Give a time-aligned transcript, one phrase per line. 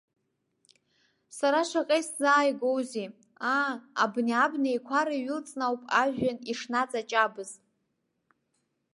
[1.37, 3.07] Сара шаҟа исзааигәоузеи,
[3.55, 3.71] аа,
[4.03, 7.51] абни абнеиқәара иҩылҵны ауп ажәҩан ишнаҵаҷабыз.